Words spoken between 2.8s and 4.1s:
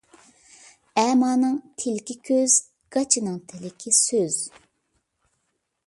گاچىنىڭ تىلىكى